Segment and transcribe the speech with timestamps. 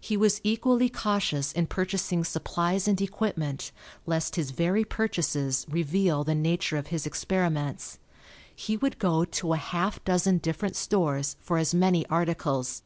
[0.00, 3.70] He was equally cautious in purchasing supplies and equipment
[4.04, 8.00] lest his very purchases reveal the nature of his experiments.
[8.52, 12.82] He would go to a half dozen different stores for as many articles.